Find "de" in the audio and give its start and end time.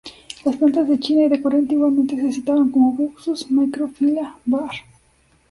0.89-0.99, 1.29-1.39